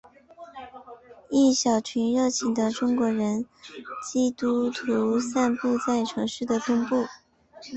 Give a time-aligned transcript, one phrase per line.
[1.29, 3.45] 一小群热情的中国人
[4.03, 7.05] 基督徒散布在城市的东部。